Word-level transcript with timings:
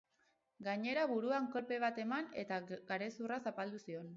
Gainera, 0.67 1.03
buruan 1.11 1.45
kolpe 1.57 1.79
bat 1.85 2.01
eman 2.05 2.33
eta 2.45 2.61
garezurra 2.93 3.39
zapaldu 3.49 3.83
zion. 3.87 4.09